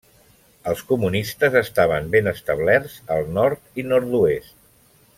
Els 0.71 0.79
comunistes 0.91 1.57
estaven 1.61 2.09
ben 2.15 2.31
establerts 2.33 2.97
al 3.19 3.31
nord 3.39 3.83
i 3.83 3.87
nord-oest. 3.95 4.57